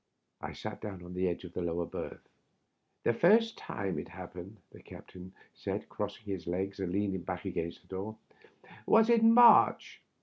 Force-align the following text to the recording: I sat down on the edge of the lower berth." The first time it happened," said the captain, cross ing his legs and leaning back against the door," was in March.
I 0.41 0.53
sat 0.53 0.81
down 0.81 1.03
on 1.05 1.13
the 1.13 1.27
edge 1.27 1.43
of 1.43 1.53
the 1.53 1.61
lower 1.61 1.85
berth." 1.85 2.27
The 3.03 3.13
first 3.13 3.55
time 3.55 3.99
it 3.99 4.07
happened," 4.07 4.57
said 4.71 4.79
the 4.79 4.83
captain, 4.83 5.31
cross 5.89 6.17
ing 6.19 6.25
his 6.33 6.47
legs 6.47 6.79
and 6.79 6.91
leaning 6.91 7.21
back 7.21 7.45
against 7.45 7.83
the 7.83 7.87
door," 7.87 8.15
was 8.87 9.11
in 9.11 9.31
March. 9.31 10.01